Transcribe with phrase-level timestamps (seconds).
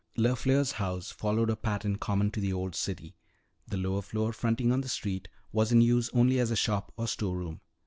[0.17, 3.15] LeFleur's house followed a pattern common to the old city.
[3.67, 7.07] The lower floor fronting on the street was in use only as a shop or
[7.07, 7.61] store room.